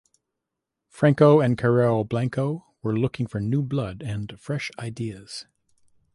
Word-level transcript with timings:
Franco 0.89 1.41
and 1.41 1.59
Carrero 1.59 2.03
Blanco 2.03 2.65
were 2.81 2.97
looking 2.97 3.27
for 3.27 3.39
new 3.39 3.61
blood 3.61 4.01
and 4.03 4.33
fresh 4.39 4.71
ideas. 4.79 5.45